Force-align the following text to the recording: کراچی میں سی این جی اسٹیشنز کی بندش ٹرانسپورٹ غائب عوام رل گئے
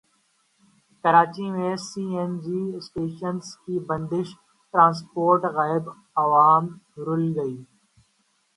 کراچی 1.03 1.45
میں 1.55 1.75
سی 1.87 2.03
این 2.17 2.31
جی 2.43 2.59
اسٹیشنز 2.77 3.45
کی 3.63 3.75
بندش 3.87 4.29
ٹرانسپورٹ 4.73 5.41
غائب 5.55 5.85
عوام 6.21 6.63
رل 7.05 7.23
گئے 7.37 7.55